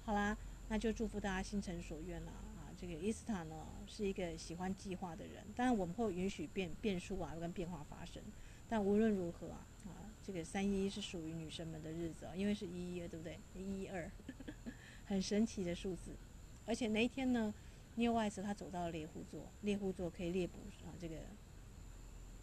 [0.04, 0.36] 好啦，
[0.68, 2.32] 那就祝福大家心诚所愿啦！
[2.58, 8.22] 啊，这个伊斯塔呢是一个喜欢计划的人，当然我们会允许变变数啊，跟变化发生。
[8.68, 13.38] 但无论如何啊，啊，这个三一一是属于女生们的日子啊，因为是一一，对不对？
[13.54, 14.10] 一一二，
[15.06, 16.12] 很神奇的数字。
[16.66, 17.54] 而且那一天呢，
[17.94, 21.16] 聂外斯他走到了猎户座，猎户座可以猎捕啊这个。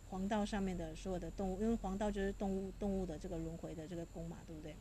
[0.10, 4.76] 黄道上面的所有的动物，因为黄道就是动物动物的这个轮回的这个宫嘛，对不对？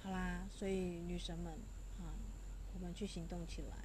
[0.00, 1.54] 好啦，所以女神们
[1.98, 2.12] 啊，
[2.74, 3.76] 我们去行动起来。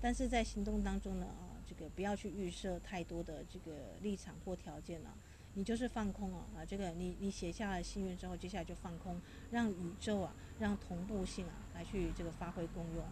[0.00, 5.14] 但是在行动当中呢，啊，这个不要去预设太多的这个立场或条件了，
[5.54, 9.20] 你就是放空啊，啊，这个你你写下了心愿之后，接下来就放空，
[9.50, 13.04] 让宇宙啊，让同步性啊来去这个发挥功用。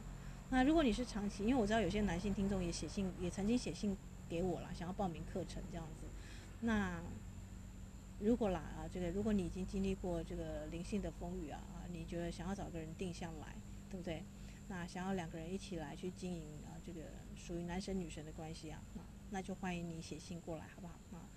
[0.51, 3.97] 那如果你是长期，因为我知道有些男性听众也写信，也曾经写信。
[4.29, 6.05] 给我了，想要报名课程这样子。
[6.61, 7.01] 那
[8.21, 13.57] 如果啦啊，这个如果你已经经历过这个灵性的风雨啊啊，你觉得想要找个人定下来，
[13.89, 14.23] 对不对？
[14.69, 16.43] 那想要两个人一起来去经营，
[16.89, 17.03] 这个
[17.37, 20.95] 属于男神女神的关系啊，那那就欢迎你写信过来，好不好？
[21.13, 21.29] 啊，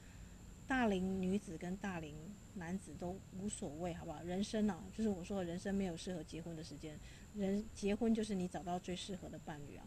[0.66, 2.16] 大龄女子跟大龄
[2.54, 4.24] 男子都无所谓，好不好？
[4.24, 6.98] 人生啊，就是我说的人生没有适合结婚的时间，
[7.36, 9.86] 人结婚就是你找到最适合的伴侣啊。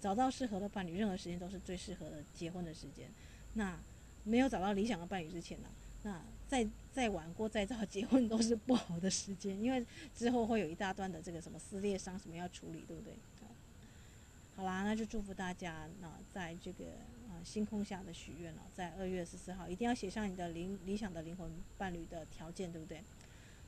[0.00, 3.08] 找到适合的伴侣，任何时间都是最适合的结婚的时间。
[3.54, 3.78] 那
[4.24, 5.68] 没有找到理想的伴侣之前呢，
[6.02, 13.14] 那再再晚过再早结婚都是不好的时间，因为之后会有一大段的这个什么撕裂伤什么要处理，对不对？
[14.56, 16.84] 好啦，那就祝福大家，那在这个
[17.28, 23.02] 啊星空下的许愿了，在二月十四号一定要写上你的灵理想的灵魂伴侣的条件，对不对？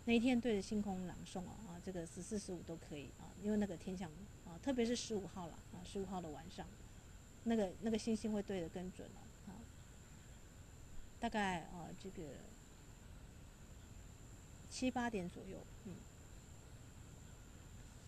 [0.04, 4.10] 那一天对着星空朗诵啊，啊，这个十四十五都可以啊，因为那个天象
[4.46, 5.80] 啊，特别是十五号了啊。
[5.82, 6.66] 十五号的晚上，
[7.44, 9.56] 那个那个星星会对的更准了啊。
[11.18, 12.22] 大概啊，这个
[14.70, 15.94] 七八点左右，嗯。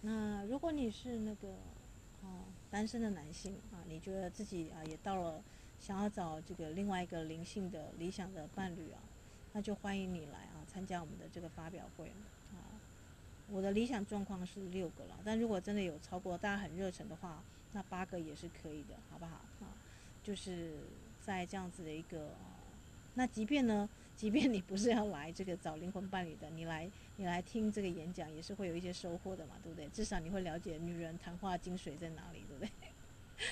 [0.03, 1.55] 那如果你是那个
[2.27, 5.43] 啊单身的男性啊，你觉得自己啊也到了
[5.79, 9.01] 想要找这个另外一个灵性的理想的伴侣啊，
[9.53, 12.09] 那就欢迎你来啊参加我们的这个发表会
[12.53, 12.59] 啊。
[13.51, 17.43] 我的理想状况是六个了，但如果真的有超过，大家很热忱的话。
[17.73, 19.69] 那八个也是可以的，好不好啊？
[20.23, 20.79] 就是
[21.21, 22.31] 在这样子的一个，
[23.13, 23.87] 那即便呢，
[24.17, 29.87] 即便你不是要来这个找灵魂伴侣的，你来你来听这个演讲也是会有一些收获的嘛，对不对？
[29.89, 32.71] 至少你会了解女人谈话精髓在哪里，对不对？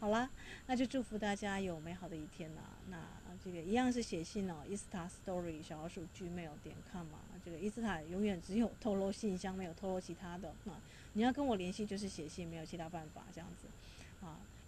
[0.00, 0.30] 好啦，
[0.66, 2.62] 那就祝福大家有美好的一天啦。
[2.88, 2.98] 那
[3.44, 7.18] 这个一样是写信哦，ista story 小老鼠 gmail 点 com 嘛。
[7.44, 10.80] 这个伊斯塔永远只有透露信箱，没有透露其他的啊。
[11.14, 13.66] 你要跟我联系，就是写信，没有其他办法这样子，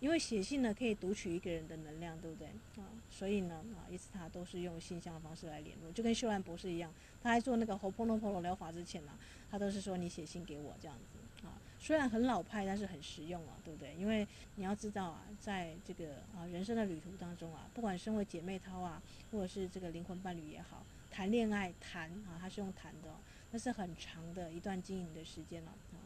[0.01, 2.49] 因为写信呢可以读取一个人的能量，对不对？
[2.83, 6.93] 啊，所以呢，啊，伊斯塔都是用信箱的方式来联络，就跟秀兰博士一样，
[7.23, 9.13] 他还做那个 Hoponopono 疗法之前呢，
[9.51, 13.95] 他都是说你写信给我这样子，啊，虽然很老派，但是很实用啊，对不对？
[13.95, 14.27] 因为
[14.57, 23.15] 你要知道啊，在这个啊人生的旅途当中啊，不管身为姐妹淘啊，或者是这个灵魂伴侣也好，谈恋爱谈啊，他是用谈的，
[23.51, 26.01] 那是很长的一段经营的时间了啊。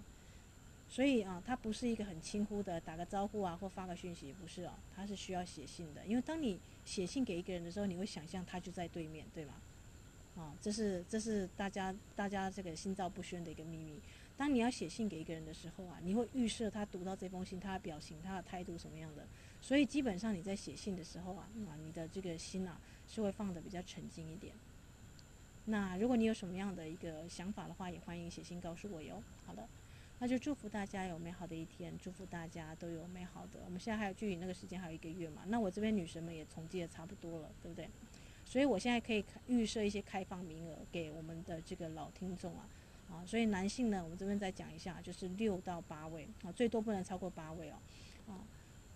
[0.95, 6.07] 所以啊，它不是一个很轻忽的打个招呼啊，或发个讯息，不是啊，它是需要写信的。
[6.07, 9.55] 因为当你写信给一个人的时候，你会想象他就在对面，对吗？
[10.37, 13.99] 啊，这是这是大家大家这个心照不宣的一个秘密。
[14.37, 19.27] 当你要写信给一个人的时候啊，你会预设他读到这封信，他的表情、他的态度什么样的。
[19.61, 22.79] 所以基本上你在写信的时候啊，啊，你的这个心啊
[23.09, 24.55] 是会放得比较沉静一点。
[25.65, 29.21] 那如果你有什么样的一个想法的话，也欢迎写信告诉我哟。
[29.45, 29.67] 好的。
[30.21, 33.61] 那就祝福大家有美好的一天，祝福大家都有美好的。
[33.65, 35.43] 我们现在还有距离那个时间还有一个月嘛？
[35.49, 37.91] 那我这边女神们也统计的差不多了，对不对？
[38.47, 42.69] 所以我现在可以预设一些开放名额给我们的这个老听众啊，
[43.11, 47.77] 啊，所以男性呢，我们这边再讲一下，就是六到八位啊，最多不能超过八位哦，
[48.29, 48.33] 啊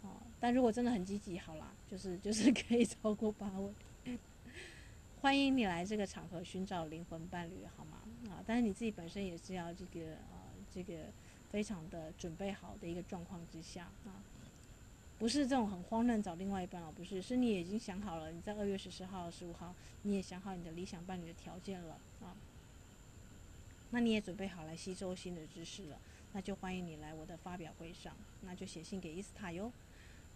[0.02, 4.18] 啊，但如果真的很积极，好啦，就是就是可以超过八位。
[5.20, 8.02] 欢迎你来这个场合寻找灵魂伴侣，好吗？
[8.30, 10.16] 啊，但是你自己本身也是要这个。
[10.72, 10.94] 这个
[11.50, 14.22] 非常的准备好的一个状况之下啊，
[15.18, 22.36] 不是这种很慌乱找另外一半啊，不是，是你已经想好了，你在二月十四号、十五号，你也想好你的理想伴侣的条件了啊。
[23.90, 25.98] 那你也准备好来吸收新的知识了，
[26.32, 29.72] 那就欢迎你来我的发表会上，那就写信给伊斯塔哟。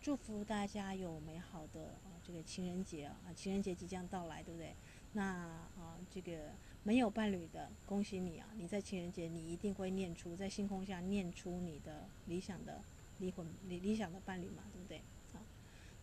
[0.01, 4.75] 祝福大家有美好的啊这个情人节啊，情人节即将到来，对不对？
[5.13, 6.51] 那啊这个
[6.85, 8.49] 没有伴侣的，恭喜你啊！
[8.57, 12.81] 你在情人节你一定会念出在星空下念出你的理想的
[13.19, 15.01] 离婚理理想的伴侣嘛，对不对？
[15.33, 15.39] 好，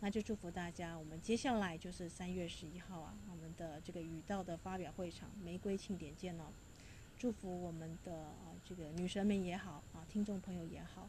[0.00, 0.98] 那就祝福大家。
[0.98, 6.44] 我们接下来就是三月十一号啊，我们的这个语道的发表会场玫瑰庆典见哦。
[7.18, 11.06] 祝福我们的啊这个女神们也好啊，听众朋友也好，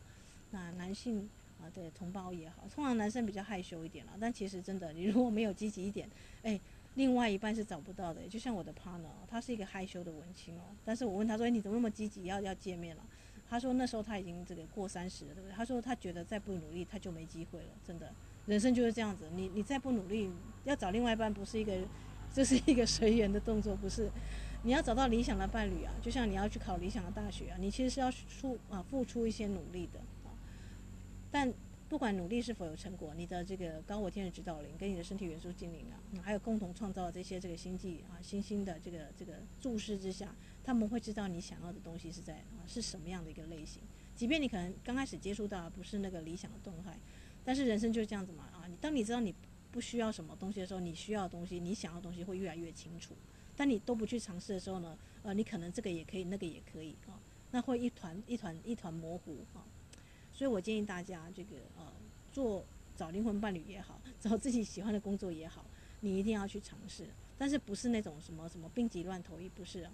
[0.51, 1.29] 那男性
[1.61, 6.09] 啊的同胞也好，通常男生比较害羞一点了，但其实真的你如果没有积极一点，
[6.43, 6.59] 哎。
[6.95, 10.61] 另外一半是找不到的，就像我的 partner，他是一个害羞的文青哦。
[10.83, 13.03] 但是我问他说：“你怎么那么积极要要见面了？”
[13.49, 18.13] 他说：“那时候他已经这个过三十了，对不对？”他说：“他觉得再不努力他就没机会了，真的，
[18.45, 19.29] 人生就是这样子。
[19.33, 20.29] 你你再不努力，
[20.65, 21.77] 要找另外一半不是一个，
[22.33, 24.11] 这是一个随缘的动作，不是？
[24.63, 30.35] 你要找到理想的伴侣啊，就像你要去考理想的大学啊，你其实是要出啊付出一些努力的啊，
[31.31, 31.51] 但。”
[31.91, 40.33] 不管努力是否有成果，你的这个高我天的指导灵跟你的身体元素精灵啊，还有共同创造这些这个星际啊星星的这个这个注视之下，
[40.63, 43.83] 他们会知道你想要的东西是在啊是什么样的一个类型。
[44.15, 46.97] 即便你可能刚开始接触到不是那个理想的动态，
[47.43, 48.63] 但是人生就是这样子嘛啊！
[48.69, 49.35] 你当你知道你
[49.69, 53.13] 不需要什么东西的时候，你需要的东西，你想要的东西会越来越清楚。
[53.57, 57.19] 但你都不去尝试的时候呢，呃，你可能这个也可以，那个也可以啊，
[57.51, 59.67] 那会一团一团一团模糊啊。
[60.31, 61.85] 所以我建议大家，这个呃，
[62.31, 62.63] 做
[62.95, 65.65] 找灵魂伴侣也好，找自己喜欢的工作也好，
[65.99, 67.05] 你一定要去尝试。
[67.37, 69.91] 但是不是那种什么什么病急乱投医，不是啊，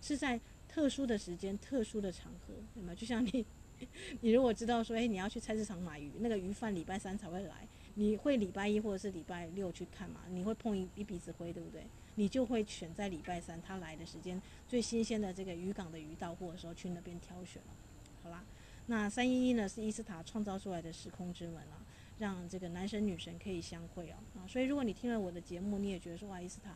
[0.00, 2.94] 是在特殊的时间、特殊的场合，对吗？
[2.94, 3.44] 就像你，
[4.22, 10.22] 你如果知道说，哎，你要去菜市场买鱼，那个鱼贩礼拜三才会来，你会礼拜一或者是礼拜六去看嘛？
[10.30, 11.82] 你会碰一一鼻子灰，对不对？
[12.14, 17.68] 你就会选在礼拜三他来的时间最新鲜的这个渔港的鱼到货的时候去那边挑选了，
[18.22, 18.42] 好啦。
[18.88, 21.82] 那三一一呢，是伊斯塔创造出来的时空之门啊，
[22.18, 24.46] 让这个男神女神可以相会啊啊！
[24.46, 26.70] 所以如果你听了我的节目，你也觉得说哇，伊斯塔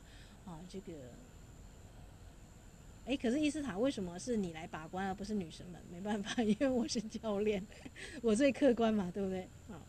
[0.50, 0.92] 啊，这个，
[3.06, 5.80] 诶，可是伊斯塔为什么是你来把关而不是女神们？
[5.90, 7.64] 没办法，因为我是教练，
[8.22, 9.80] 我最客观嘛，对不对啊？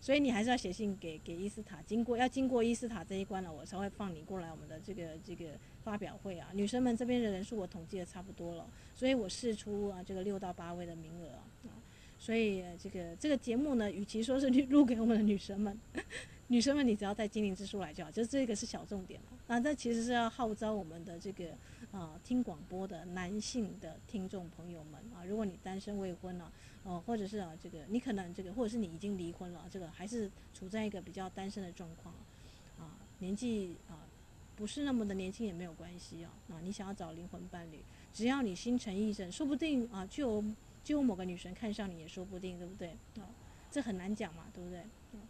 [0.00, 5.52] 所以你还是要写信给给伊斯塔，经过要经过伊斯塔这一关了，我才会放你过来我们的这个这个
[5.84, 6.48] 发表会啊。
[6.52, 11.28] 女生们这边的人数我统计的差不多了，所以我试出啊这个六到八位的名额
[11.68, 11.74] 啊。
[12.18, 15.78] 所以这个这个节目呢，与其说是录给我们的女生们，
[16.48, 19.38] 女生们你只要带精灵之书来就好，就这个是小重点了。
[19.46, 21.46] 那这其实是要号召我们的这个
[21.92, 26.52] 啊听广播的男性的听众朋友们啊，如果你单身未婚了。
[26.82, 32.14] 哦，或者是啊，这个你可能这个，或者是你已经离婚了，这个还是处在一个比较单身的状况，
[32.78, 34.00] 啊，年纪啊
[34.60, 37.82] 不是那么的年轻也没有关系啊，啊，你想要找灵魂伴侣，
[38.12, 40.44] 只要你心诚意正，说不定啊就有
[40.84, 42.90] 就有某个女神看上你也说不定，对不对？
[43.18, 43.24] 啊，
[43.70, 44.80] 这很难讲嘛，对不对？
[44.80, 45.24] 啊，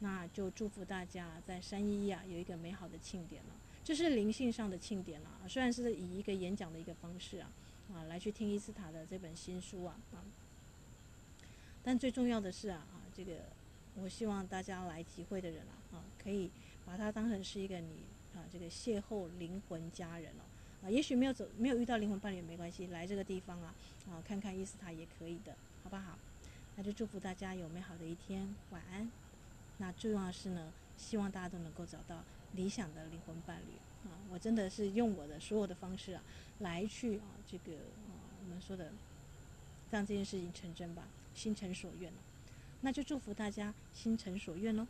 [0.00, 7.50] 那就祝福大家在三一一啊有一个美好的庆典了，这是灵性上的庆典了，虽然是以一个演讲的一个方式啊，
[7.94, 10.20] 啊来去听伊斯塔的这本新书啊啊。
[11.82, 13.36] 但最重要的是啊啊，这个
[13.94, 16.50] 我希望大家来集会的人啊啊，可以
[16.84, 18.04] 把它当成是一个你
[18.36, 20.44] 啊这个邂逅灵魂家人了
[20.84, 23.74] 啊，也许没有走没有遇到灵魂伴侣也没关系，来这个地方啊
[24.08, 26.18] 啊看看伊斯塔也可以的，好不好？
[26.76, 29.10] 那就祝福大家有美好的一天，晚安。
[29.78, 32.22] 那最重要的是呢，希望大家都能够找到
[32.52, 34.12] 理想的灵魂伴侣啊！
[34.30, 36.22] 我真的是用我的所有的方式啊
[36.60, 38.12] 来去啊这个啊
[38.42, 38.92] 我们说的
[39.90, 41.02] 让这件事情成真吧。
[41.34, 42.18] 心诚所愿了，
[42.80, 44.86] 那就祝福大家心诚所愿喽。